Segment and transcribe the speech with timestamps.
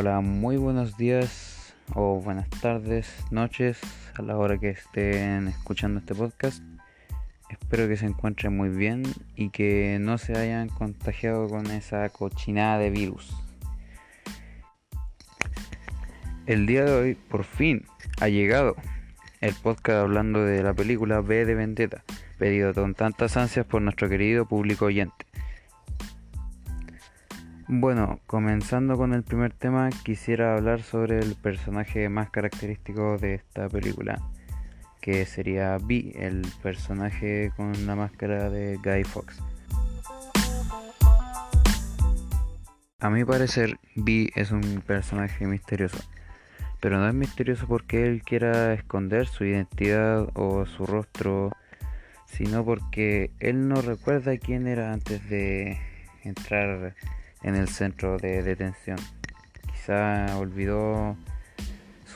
[0.00, 3.80] Hola, muy buenos días o buenas tardes, noches,
[4.14, 6.62] a la hora que estén escuchando este podcast.
[7.50, 9.02] Espero que se encuentren muy bien
[9.34, 13.34] y que no se hayan contagiado con esa cochinada de virus.
[16.46, 17.84] El día de hoy, por fin,
[18.20, 18.76] ha llegado
[19.40, 22.02] el podcast hablando de la película B de Vendetta,
[22.38, 25.26] pedido con tantas ansias por nuestro querido público oyente.
[27.68, 33.68] Bueno, comenzando con el primer tema, quisiera hablar sobre el personaje más característico de esta
[33.68, 34.18] película,
[35.08, 39.42] que sería B, el personaje con la máscara de Guy Fox.
[43.00, 45.96] A mi parecer, B es un personaje misterioso,
[46.80, 51.52] pero no es misterioso porque él quiera esconder su identidad o su rostro,
[52.26, 55.80] sino porque él no recuerda quién era antes de
[56.22, 56.94] entrar
[57.42, 58.98] en el centro de detención.
[59.72, 61.16] Quizá olvidó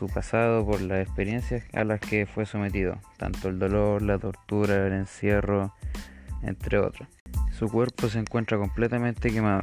[0.02, 4.88] su pasado por las experiencias a las que fue sometido, tanto el dolor, la tortura,
[4.88, 5.72] el encierro,
[6.42, 7.06] entre otros.
[7.52, 9.62] Su cuerpo se encuentra completamente quemado,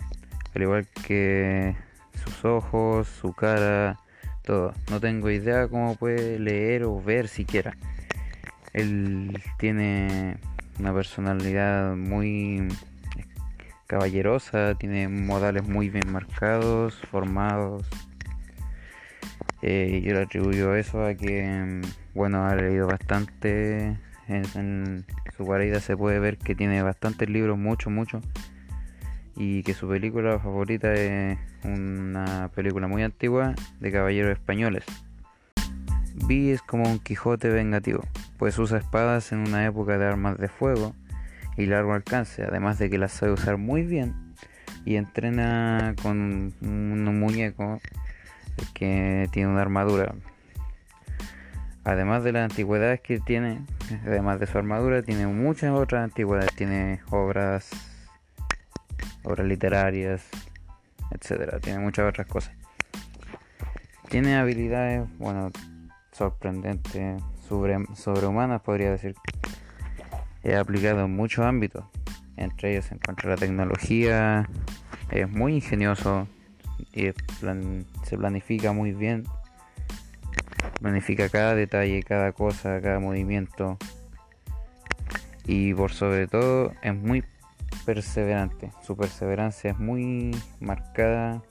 [0.55, 1.75] al igual que
[2.23, 3.99] sus ojos, su cara,
[4.41, 4.73] todo.
[4.89, 7.75] No tengo idea cómo puede leer o ver siquiera.
[8.71, 10.37] Él tiene
[10.80, 12.65] una personalidad muy
[13.87, 17.85] caballerosa, tiene modales muy bien marcados, formados.
[19.61, 21.81] Eh, yo le atribuyo eso a que, mm,
[22.15, 23.97] bueno, ha leído bastante.
[24.27, 25.05] En,
[25.36, 28.21] su guarida se puede ver que tiene bastantes libros, mucho, mucho.
[29.36, 34.83] Y que su película favorita es una película muy antigua de caballeros españoles.
[36.27, 38.03] Vi es como un Quijote vengativo,
[38.37, 40.93] pues usa espadas en una época de armas de fuego
[41.58, 44.14] y largo alcance, además de que la sabe usar muy bien
[44.86, 47.80] y entrena con un muñeco
[48.73, 50.14] que tiene una armadura.
[51.83, 53.61] Además de las antigüedades que tiene,
[54.05, 57.70] además de su armadura, tiene muchas otras antigüedades, tiene obras,
[59.23, 60.27] obras literarias,
[61.11, 62.53] etcétera, tiene muchas otras cosas.
[64.09, 65.52] Tiene habilidades, bueno,
[66.11, 69.15] sorprendentes, sobre, sobrehumanas podría decir
[70.43, 71.86] he aplicado en muchos ámbitos.
[72.37, 74.47] Entre ellos se encuentra la tecnología,
[75.11, 76.27] es muy ingenioso
[76.94, 77.11] y
[78.04, 79.26] se planifica muy bien.
[80.82, 83.77] Planifica cada detalle, cada cosa, cada movimiento.
[85.45, 87.23] Y por sobre todo es muy
[87.86, 88.72] perseverante.
[88.83, 91.42] Su perseverancia es muy marcada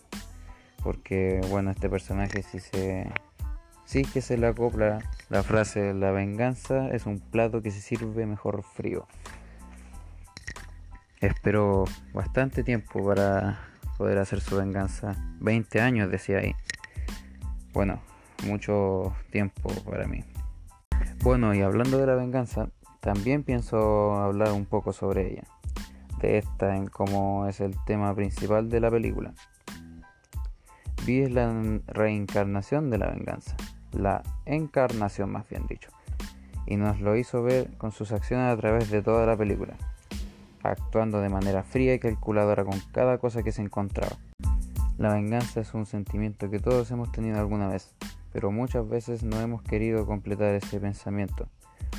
[0.83, 3.11] porque bueno, este personaje sí se
[3.85, 5.01] sí que se le acopla
[5.31, 9.07] la frase la venganza es un plato que se sirve mejor frío.
[11.21, 13.68] Espero bastante tiempo para
[13.99, 15.15] poder hacer su venganza.
[15.41, 16.55] 20 años decía ahí.
[17.75, 18.01] Bueno,
[18.47, 20.25] mucho tiempo para mí.
[21.23, 22.71] Bueno, y hablando de la venganza,
[23.01, 25.45] también pienso hablar un poco sobre ella.
[26.23, 29.35] De esta en cómo es el tema principal de la película.
[31.05, 31.53] Vi es la
[31.89, 33.55] reencarnación de la venganza
[33.93, 35.91] la encarnación más bien dicho,
[36.67, 39.77] y nos lo hizo ver con sus acciones a través de toda la película,
[40.63, 44.17] actuando de manera fría y calculadora con cada cosa que se encontraba.
[44.99, 47.95] La venganza es un sentimiento que todos hemos tenido alguna vez,
[48.33, 51.49] pero muchas veces no hemos querido completar ese pensamiento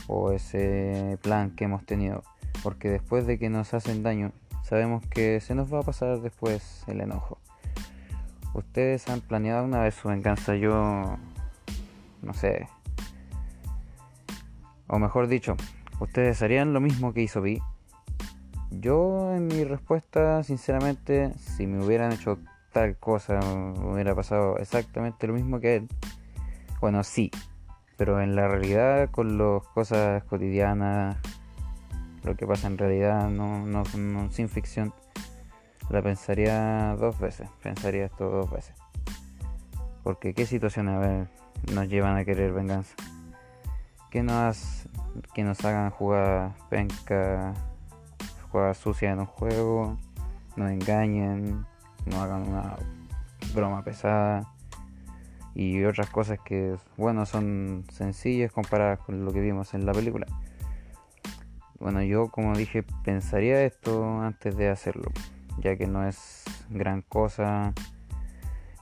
[0.07, 2.23] o ese plan que hemos tenido,
[2.61, 4.31] porque después de que nos hacen daño,
[4.63, 7.37] sabemos que se nos va a pasar después el enojo.
[8.53, 10.55] ¿Ustedes han planeado una vez su venganza?
[10.55, 11.17] Yo
[12.21, 12.67] no sé.
[14.87, 15.55] O mejor dicho,
[15.99, 17.61] ¿ustedes harían lo mismo que hizo Vi?
[18.71, 22.39] Yo en mi respuesta, sinceramente, si me hubieran hecho
[22.71, 25.87] tal cosa, me hubiera pasado exactamente lo mismo que él.
[26.79, 27.31] Bueno, sí,
[27.97, 31.17] pero en la realidad, con las cosas cotidianas,
[32.23, 34.93] lo que pasa en realidad, no, no, no sin ficción,
[35.89, 38.75] la pensaría dos veces, pensaría esto dos veces.
[40.03, 41.27] Porque qué situación, a ver,
[41.73, 42.95] nos llevan a querer venganza.
[44.11, 44.87] Que nos,
[45.33, 47.53] que nos hagan jugar penca,
[48.51, 49.97] jugar sucia en un juego,
[50.55, 51.65] nos engañen,
[52.05, 52.75] nos hagan una
[53.53, 54.51] broma pesada
[55.55, 60.27] y otras cosas que, bueno, son sencillas comparadas con lo que vimos en la película.
[61.79, 65.11] Bueno, yo como dije, pensaría esto antes de hacerlo,
[65.59, 67.73] ya que no es gran cosa,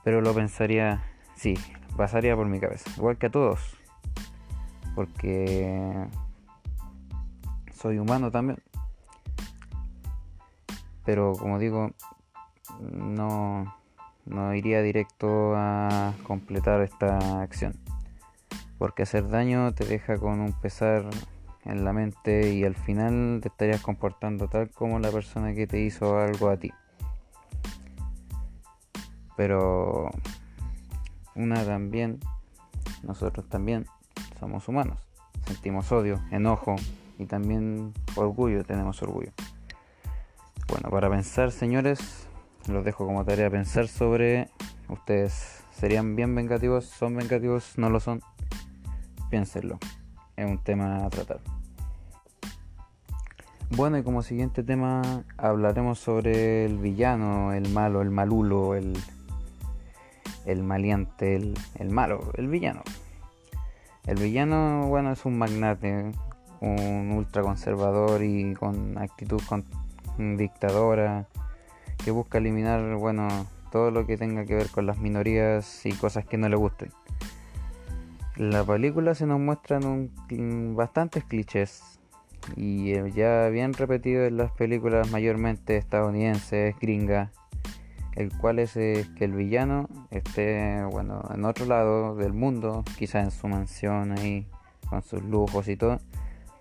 [0.03, 1.03] pero lo pensaría,
[1.35, 1.55] sí,
[1.95, 3.77] pasaría por mi cabeza, igual que a todos,
[4.95, 6.07] porque
[7.71, 8.57] soy humano también.
[11.07, 11.92] Pero como digo,
[12.81, 13.74] no,
[14.25, 17.75] no iría directo a completar esta acción.
[18.77, 21.06] Porque hacer daño te deja con un pesar
[21.63, 25.80] en la mente y al final te estarías comportando tal como la persona que te
[25.80, 26.74] hizo algo a ti.
[29.38, 30.12] Pero
[31.36, 32.19] una también,
[33.03, 33.86] nosotros también
[34.42, 35.00] somos humanos.
[35.45, 36.75] Sentimos odio, enojo
[37.18, 39.31] y también orgullo, tenemos orgullo.
[40.67, 42.27] Bueno, para pensar, señores,
[42.67, 44.49] los dejo como tarea pensar sobre
[44.89, 45.63] ustedes.
[45.71, 46.85] ¿Serían bien vengativos?
[46.85, 47.77] ¿Son vengativos?
[47.77, 48.21] ¿No lo son?
[49.29, 49.79] Piénsenlo.
[50.35, 51.39] Es un tema a tratar.
[53.69, 58.93] Bueno, y como siguiente tema hablaremos sobre el villano, el malo, el malulo, el,
[60.45, 62.81] el maleante, el, el malo, el villano.
[64.05, 66.11] El villano, bueno, es un magnate,
[66.59, 69.63] un ultraconservador y con actitud con,
[70.17, 71.27] dictadora
[72.03, 73.27] que busca eliminar, bueno,
[73.71, 76.91] todo lo que tenga que ver con las minorías y cosas que no le gusten.
[78.35, 81.99] La película se nos muestran un, bastantes clichés
[82.55, 87.31] y eh, ya bien repetido en las películas mayormente estadounidenses, gringas,
[88.15, 93.31] el cual es, que el villano esté, bueno, en otro lado del mundo, quizás en
[93.31, 94.47] su mansión ahí,
[94.89, 95.99] con sus lujos y todo,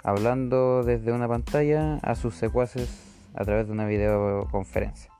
[0.02, 3.05] hablando desde una pantalla a sus secuaces
[3.36, 5.12] a través de una videoconferencia.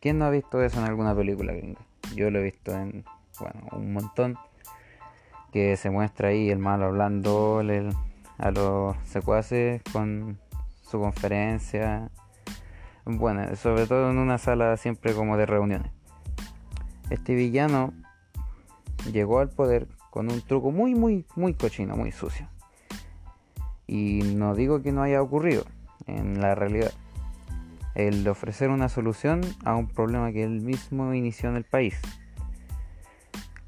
[0.00, 1.80] ¿Quién no ha visto eso en alguna película gringa?
[2.14, 3.04] Yo lo he visto en,
[3.38, 4.38] bueno, un montón.
[5.52, 7.60] Que se muestra ahí el malo hablando
[8.38, 10.38] a los secuaces con
[10.82, 12.10] su conferencia.
[13.04, 15.90] Bueno, sobre todo en una sala siempre como de reuniones.
[17.10, 17.92] Este villano
[19.12, 22.48] llegó al poder con un truco muy, muy, muy cochino, muy sucio.
[23.86, 25.64] Y no digo que no haya ocurrido
[26.06, 26.92] en la realidad
[27.94, 32.00] el ofrecer una solución a un problema que él mismo inició en el país,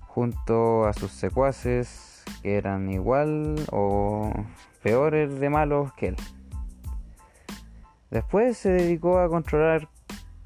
[0.00, 4.32] junto a sus secuaces que eran igual o
[4.82, 6.16] peores de malos que él.
[8.10, 9.88] Después se dedicó a controlar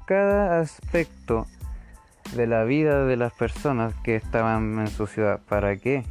[0.05, 1.47] cada aspecto
[2.33, 5.41] de la vida de las personas que estaban en su ciudad.
[5.47, 6.05] ¿Para qué?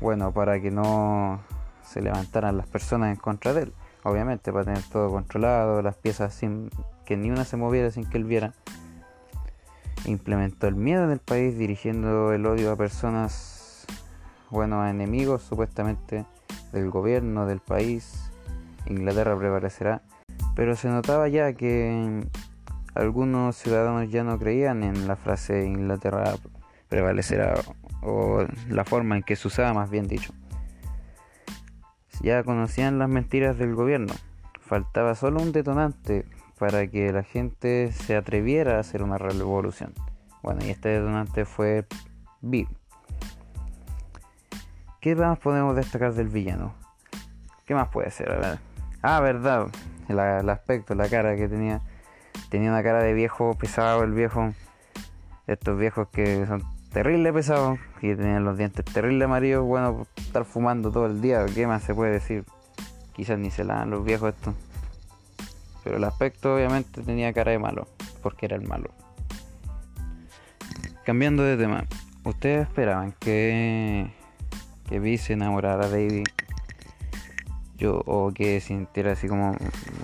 [0.00, 1.40] Bueno, para que no
[1.82, 3.74] se levantaran las personas en contra de él.
[4.04, 6.70] Obviamente, para tener todo controlado, las piezas sin
[7.06, 8.52] que ni una se moviera sin que él viera.
[10.04, 13.86] Implementó el miedo en el país dirigiendo el odio a personas,
[14.50, 16.26] bueno, a enemigos supuestamente
[16.72, 18.30] del gobierno, del país.
[18.86, 20.02] Inglaterra prevalecerá.
[20.54, 22.26] Pero se notaba ya que
[22.94, 26.34] algunos ciudadanos ya no creían en la frase Inglaterra
[26.88, 27.54] prevalecerá
[28.02, 30.32] o la forma en que se usaba más bien dicho.
[32.24, 34.14] Ya conocían las mentiras del gobierno.
[34.62, 36.24] Faltaba solo un detonante
[36.58, 39.92] para que la gente se atreviera a hacer una revolución.
[40.42, 41.84] Bueno, y este detonante fue
[42.40, 42.66] Big.
[45.02, 46.72] ¿Qué más podemos destacar del villano?
[47.66, 48.32] ¿Qué más puede ser?
[48.32, 48.58] A ver.
[49.02, 49.66] Ah, verdad.
[50.08, 51.82] El, aspecto, la cara que tenía.
[52.48, 54.54] Tenía una cara de viejo pesado, el viejo.
[55.46, 56.62] Estos viejos que son
[56.94, 57.78] terrible pesados.
[58.00, 59.64] Y tenían los dientes terrible amarillos.
[59.64, 61.44] Bueno, estar fumando todo el día.
[61.52, 62.44] ¿Qué más se puede decir?
[63.12, 64.54] Quizás ni se la los viejos estos.
[65.82, 67.86] Pero el aspecto obviamente tenía cara de malo,
[68.22, 68.88] porque era el malo.
[71.04, 71.84] Cambiando de tema,
[72.24, 74.10] ¿ustedes esperaban que,
[74.88, 76.26] que Vi se enamorara de David?
[77.76, 79.54] Yo, o que sintiera así como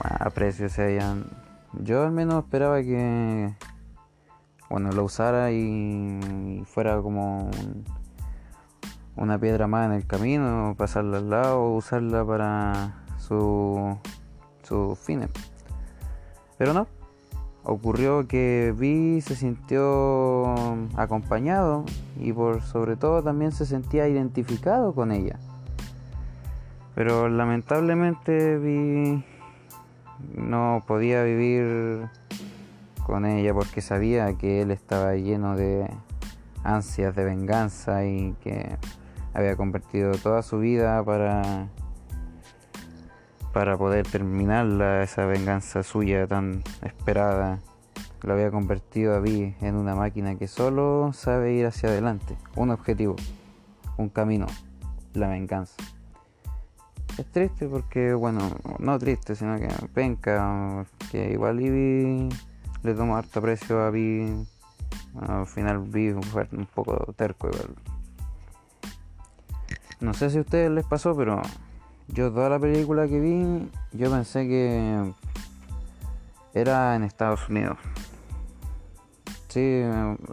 [0.02, 1.24] aprecio se hayan.
[1.72, 3.54] Yo al menos esperaba que
[4.70, 7.50] bueno lo usara y, fuera como
[9.16, 13.98] una piedra más en el camino, pasarla al lado usarla para su
[14.62, 15.28] sus fines.
[16.56, 16.86] Pero no,
[17.64, 20.54] ocurrió que Vi se sintió
[20.96, 21.84] acompañado
[22.18, 25.38] y por sobre todo también se sentía identificado con ella.
[26.94, 29.24] Pero lamentablemente Vi
[30.34, 32.08] no podía vivir
[33.10, 35.90] con ella porque sabía que él estaba lleno de
[36.62, 38.76] ansias de venganza y que
[39.34, 41.68] había convertido toda su vida para
[43.52, 47.58] para poder terminarla, esa venganza suya tan esperada.
[48.22, 52.70] Lo había convertido a Vi en una máquina que solo sabe ir hacia adelante, un
[52.70, 53.16] objetivo,
[53.96, 54.46] un camino,
[55.14, 55.74] la venganza.
[57.18, 58.40] Es triste porque, bueno,
[58.78, 62.28] no triste, sino que penca, que igual Ivy
[62.82, 64.46] le tomó harto precio a Vi.
[65.20, 67.74] al final Vi fue un poco terco igual.
[70.00, 71.42] No sé si a ustedes les pasó, pero
[72.08, 75.12] yo toda la película que vi, yo pensé que
[76.54, 77.76] era en Estados Unidos.
[79.48, 79.82] Sí,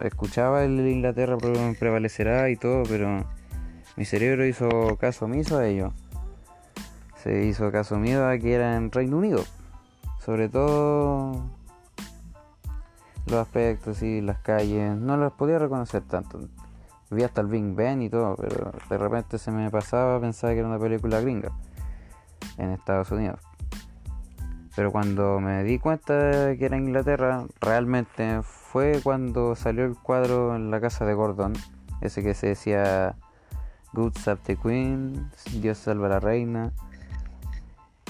[0.01, 1.37] escuchaba el Inglaterra
[1.79, 3.25] prevalecerá y todo, pero
[3.95, 5.91] mi cerebro hizo caso omiso a ello.
[7.23, 9.43] Se hizo caso omiso a que era en Reino Unido.
[10.23, 11.56] Sobre todo
[13.29, 16.39] los aspectos y las calles, no las podía reconocer tanto.
[17.09, 20.59] Vi hasta el Big Ben y todo, pero de repente se me pasaba, pensaba que
[20.59, 21.51] era una película gringa
[22.57, 23.39] en Estados Unidos.
[24.75, 30.69] Pero cuando me di cuenta que era Inglaterra, realmente fue cuando salió el cuadro en
[30.69, 31.53] la casa de Gordon,
[32.01, 33.15] ese que se decía
[33.93, 35.31] Good Save the Queen,
[35.61, 36.73] Dios salva a la reina.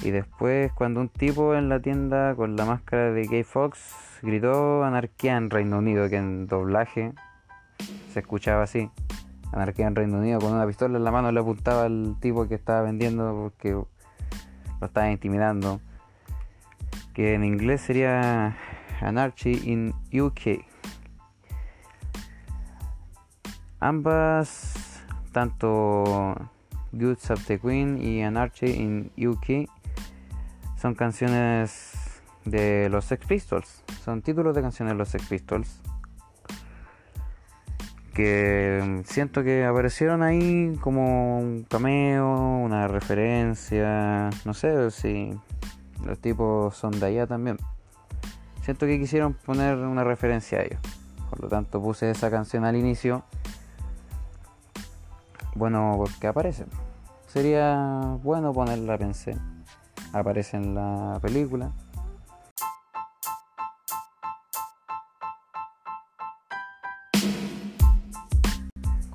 [0.03, 4.83] Y después cuando un tipo en la tienda con la máscara de Gay Fox gritó
[4.83, 7.13] anarquía en Reino Unido, que en doblaje
[8.11, 8.89] se escuchaba así.
[9.51, 12.55] Anarquía en Reino Unido con una pistola en la mano le apuntaba al tipo que
[12.55, 13.87] estaba vendiendo porque lo
[14.85, 15.79] estaba intimidando.
[17.13, 18.57] Que en inglés sería
[19.01, 20.65] Anarchy in UK.
[23.79, 26.35] Ambas, tanto
[26.91, 29.69] Good of the Queen y Anarchy in UK,
[30.77, 33.83] son canciones de los Sex Pistols.
[34.07, 35.81] Son títulos de canciones de los Sex Pistols.
[38.13, 44.29] Que siento que aparecieron ahí como un cameo, una referencia.
[44.45, 45.37] No sé si
[46.05, 47.57] los tipos son de allá también.
[48.61, 50.79] Siento que quisieron poner una referencia a ellos.
[51.29, 53.25] Por lo tanto puse esa canción al inicio.
[55.53, 56.63] Bueno, porque aparece.
[57.27, 59.37] Sería bueno ponerla, pensé.
[60.13, 61.73] Aparece en la película.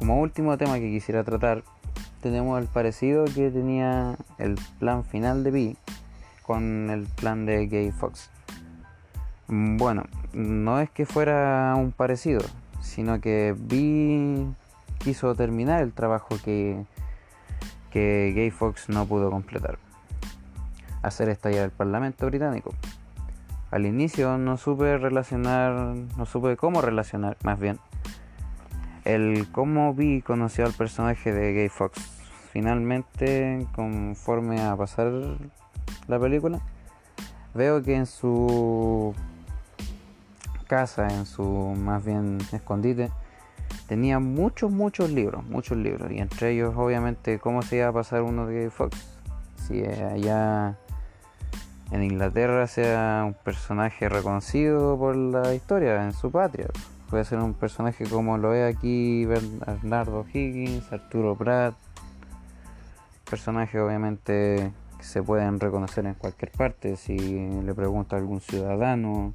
[0.02, 1.62] Como último tema que quisiera tratar,
[2.22, 5.76] tenemos el parecido que tenía el plan final de B
[6.44, 8.28] con el plan de Gay Fox.
[9.46, 12.40] Bueno, no es que fuera un parecido,
[12.80, 14.44] sino que Vi
[14.98, 16.84] quiso terminar el trabajo que,
[17.92, 19.78] que Gay Fox no pudo completar.
[21.02, 22.74] Hacer estallar el Parlamento británico.
[23.70, 27.78] Al inicio no supe relacionar, no supe cómo relacionar, más bien,
[29.04, 31.98] el cómo Vi conoció al personaje de Gay Fox.
[32.52, 35.12] Finalmente, conforme a pasar
[36.06, 36.60] la película,
[37.54, 39.14] veo que en su
[40.66, 43.10] casa, en su más bien escondite,
[43.88, 46.10] tenía muchos, muchos libros, muchos libros.
[46.12, 48.96] Y entre ellos, obviamente, cómo se iba a pasar uno de Fox.
[49.56, 50.76] Si allá
[51.90, 56.68] en Inglaterra sea un personaje reconocido por la historia en su patria.
[57.12, 61.74] Puede ser un personaje como lo ve aquí Bernardo Higgins, Arturo Pratt.
[63.28, 66.96] Personajes obviamente que se pueden reconocer en cualquier parte.
[66.96, 69.34] Si le pregunta a algún ciudadano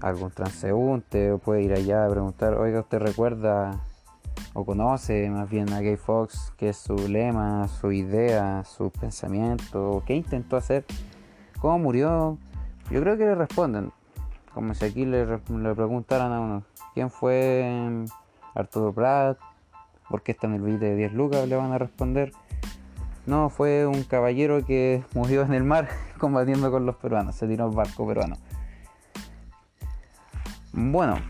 [0.00, 3.84] algún transeúnte puede ir allá a preguntar, oiga, ¿usted recuerda
[4.54, 10.02] o conoce más bien a Gay Fox, qué es su lema, su idea, su pensamiento,
[10.06, 10.86] qué intentó hacer,
[11.60, 12.38] cómo murió?
[12.90, 13.92] Yo creo que le responden,
[14.58, 18.04] como si aquí le, preguntaran a uno, ¿quién fue
[18.56, 19.38] Arturo Pratt?
[20.10, 21.46] ¿Por qué está en el billete de 10 lucas?
[21.46, 22.32] Le van a responder.
[23.24, 25.88] No, fue un caballero que murió en el mar
[26.18, 28.34] combatiendo con los peruanos, se tiró al barco peruano.
[30.72, 31.20] Bueno,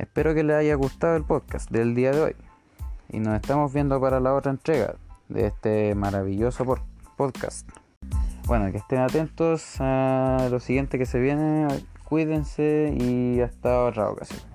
[0.00, 2.36] espero que les haya gustado el podcast del día de hoy.
[3.10, 4.96] Y nos estamos viendo para la otra entrega
[5.28, 6.64] de este maravilloso
[7.16, 7.68] podcast.
[8.46, 11.68] Bueno, que estén atentos a lo siguiente que se viene.
[12.04, 14.53] Cuídense y hasta otra ocasión.